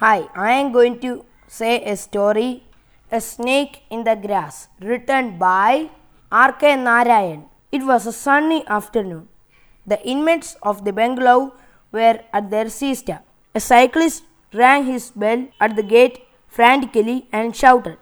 [0.00, 2.62] Hi, I am going to say a story
[3.12, 5.90] A Snake in the Grass, written by
[6.32, 6.76] R.K.
[6.76, 7.44] Narayan.
[7.70, 9.28] It was a sunny afternoon.
[9.86, 11.52] The inmates of the bungalow
[11.92, 13.20] were at their siesta.
[13.54, 14.22] A cyclist
[14.54, 17.98] rang his bell at the gate frantically and shouted,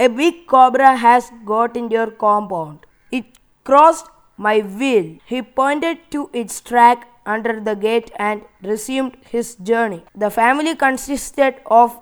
[0.00, 2.80] A big cobra has got in your compound.
[3.12, 5.18] It crossed my wheel.
[5.26, 10.00] He pointed to its track under the gate and resumed his journey.
[10.24, 11.98] The family consisted of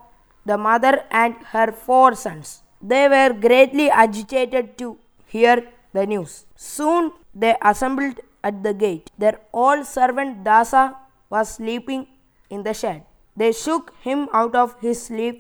[0.51, 2.63] the mother and her four sons.
[2.91, 4.89] They were greatly agitated to
[5.35, 5.57] hear
[5.97, 6.33] the news.
[6.57, 9.11] Soon they assembled at the gate.
[9.19, 10.85] Their old servant Dasa
[11.31, 12.07] was sleeping
[12.51, 13.03] in the shed.
[13.41, 15.37] They shook him out of his sleep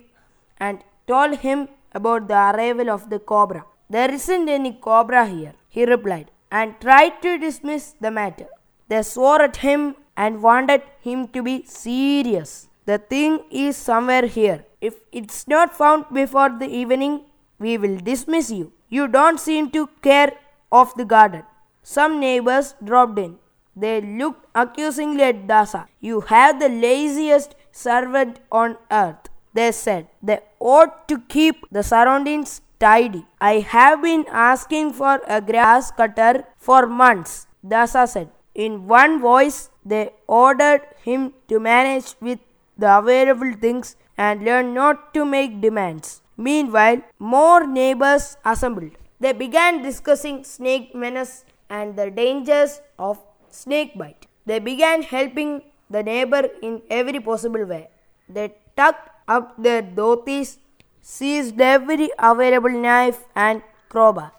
[0.66, 3.65] and told him about the arrival of the cobra.
[3.91, 8.48] There isn't any cobra here, he replied, and tried to dismiss the matter.
[8.88, 12.69] They swore at him and wanted him to be serious.
[12.87, 14.65] The thing is somewhere here.
[14.80, 17.20] If it's not found before the evening,
[17.59, 18.73] we will dismiss you.
[18.88, 20.32] You don't seem to care
[20.73, 21.43] of the garden.
[21.82, 23.37] Some neighbors dropped in.
[23.77, 25.87] They looked accusingly at Dasa.
[26.01, 30.09] You have the laziest servant on earth, they said.
[30.23, 33.27] They ought to keep the surroundings tidy.
[33.40, 38.30] I have been asking for a grass cutter for months, Dasa said.
[38.64, 42.40] In one voice, they ordered him to manage with
[42.76, 46.23] the available things and learn not to make demands.
[46.37, 48.92] Meanwhile, more neighbors assembled.
[49.20, 53.18] They began discussing snake menace and the dangers of
[53.50, 54.26] snake bite.
[54.45, 57.88] They began helping the neighbor in every possible way.
[58.28, 60.59] They tucked up their dhotis,
[61.00, 64.32] seized every available knife and crowbar,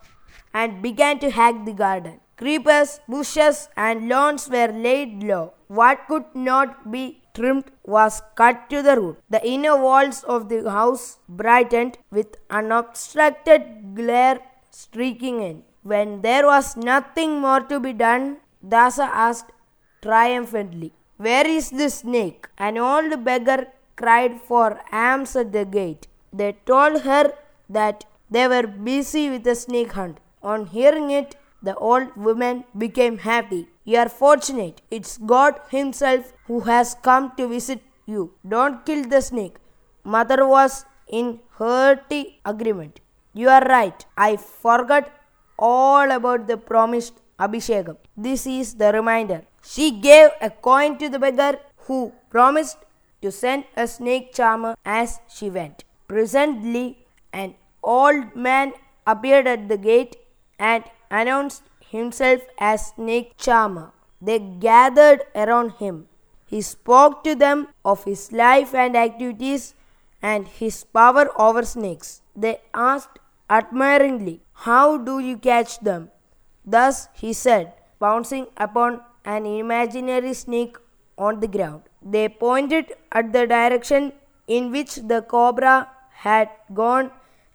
[0.53, 2.19] and began to hack the garden.
[2.39, 5.53] Creepers, bushes, and lawns were laid low.
[5.67, 9.17] What could not be trimmed was cut to the root.
[9.29, 14.39] The inner walls of the house brightened with unobstructed glare
[14.71, 15.63] streaking in.
[15.83, 19.51] When there was nothing more to be done, Dasa asked
[20.01, 22.47] triumphantly, Where is the snake?
[22.57, 23.67] An old beggar
[23.97, 26.07] cried for alms at the gate.
[26.31, 27.33] They told her
[27.69, 30.19] that they were busy with a snake hunt.
[30.41, 33.67] On hearing it, the old woman became happy.
[33.83, 34.81] You are fortunate.
[34.89, 38.33] It's God Himself who has come to visit you.
[38.47, 39.55] Don't kill the snake.
[40.03, 42.99] Mother was in hearty agreement.
[43.33, 44.05] You are right.
[44.17, 45.11] I forgot
[45.57, 47.97] all about the promised Abhishekam.
[48.15, 49.43] This is the reminder.
[49.63, 52.77] She gave a coin to the beggar who promised
[53.21, 55.83] to send a snake charmer as she went.
[56.07, 58.73] Presently, an old man
[59.05, 60.15] appeared at the gate
[60.57, 63.91] and announced himself as Snake Charmer.
[64.21, 66.07] They gathered around him.
[66.45, 69.73] He spoke to them of his life and activities
[70.21, 72.21] and his power over snakes.
[72.35, 76.09] They asked admiringly, How do you catch them?
[76.65, 80.77] Thus he said, bouncing upon an imaginary snake
[81.17, 81.83] on the ground.
[82.01, 84.13] They pointed at the direction
[84.47, 87.11] in which the cobra had gone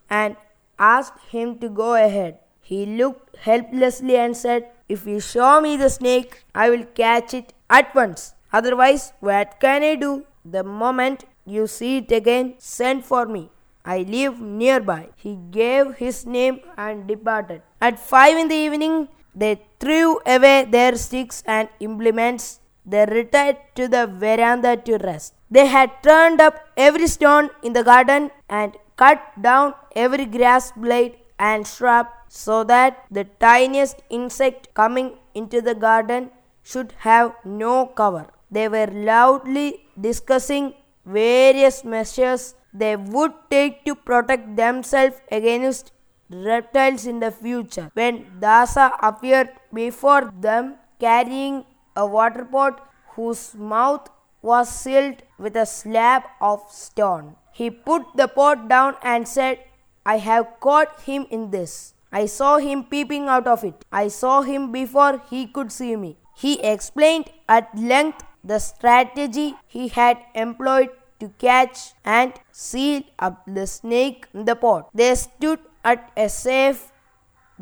[0.09, 0.37] and
[0.79, 2.39] asked him to go ahead.
[2.71, 7.53] He looked helplessly and said, If you show me the snake, I will catch it
[7.69, 8.35] at once.
[8.53, 10.13] Otherwise, what can I do?
[10.45, 13.51] The moment you see it again, send for me.
[13.85, 15.09] I live nearby.
[15.17, 17.61] He gave his name and departed.
[17.83, 22.61] At five in the evening, they threw away their sticks and implements.
[22.87, 25.35] They retired to the veranda to rest.
[25.51, 31.17] They had turned up every stone in the garden and cut down every grass blade
[31.49, 35.09] and shrub so that the tiniest insect coming
[35.41, 36.31] into the garden
[36.63, 38.27] should have no cover.
[38.51, 39.69] They were loudly
[40.01, 45.93] discussing various measures they would take to protect themselves against
[46.31, 47.91] reptiles in the future.
[47.95, 52.81] When Dasa appeared before them carrying a water pot
[53.15, 54.09] whose mouth
[54.43, 59.59] was sealed with a slab of stone, he put the pot down and said,
[60.07, 61.95] I have caught him in this.
[62.13, 63.85] I saw him peeping out of it.
[63.91, 66.17] I saw him before he could see me.
[66.37, 70.91] He explained at length the strategy he had employed
[71.21, 74.91] to catch and seal up the snake in the pot.
[74.95, 76.93] They stood at a safe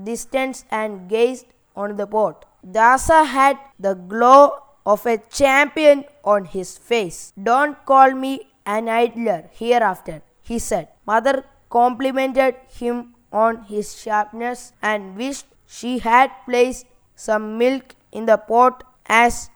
[0.03, 1.47] distance and gazed
[1.77, 2.45] on the pot.
[2.67, 7.33] Dasa had the glow of a champion on his face.
[7.41, 10.89] Don't call me an idler hereafter, he said.
[11.07, 11.45] Mother
[11.77, 18.85] complimented him on his sharpness and wished she had placed some milk in the pot
[19.07, 19.49] as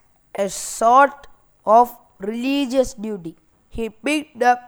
[0.46, 1.26] a sort
[1.64, 3.36] of religious duty.
[3.68, 4.60] He picked up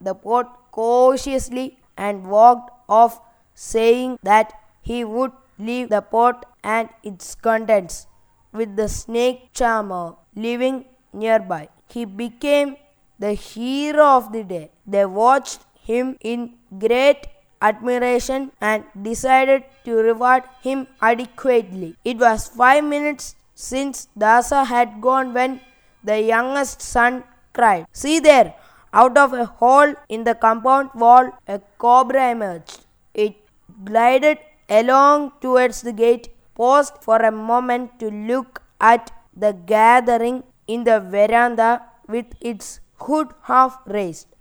[0.00, 3.20] the pot cautiously and walked off,
[3.54, 8.06] saying that he would leave the pot and its contents
[8.52, 11.68] with the snake charmer living nearby.
[11.88, 12.76] He became
[13.18, 14.70] the hero of the day.
[14.86, 15.60] They watched
[15.90, 17.26] him in great
[17.60, 21.96] admiration and decided to reward him adequately.
[22.04, 25.60] It was five minutes since Dasa had gone when
[26.02, 28.54] the youngest son cried, See there!
[28.94, 32.84] Out of a hole in the compound wall, a cobra emerged.
[33.14, 33.36] It
[33.84, 34.38] glided
[34.68, 41.00] along towards the gate, paused for a moment to look at the gathering in the
[41.00, 44.31] veranda with its hood half raised.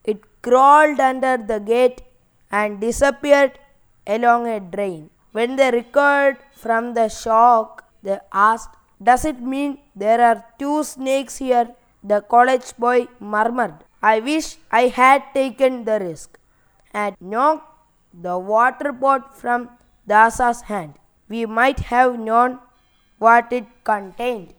[0.41, 2.01] Crawled under the gate
[2.51, 3.59] and disappeared
[4.07, 5.09] along a drain.
[5.31, 11.37] When they recovered from the shock, they asked, Does it mean there are two snakes
[11.37, 11.69] here?
[12.03, 16.39] The college boy murmured, I wish I had taken the risk
[16.91, 17.67] and knocked
[18.11, 19.69] the water pot from
[20.07, 20.95] Dasa's hand.
[21.29, 22.59] We might have known
[23.19, 24.55] what it contained.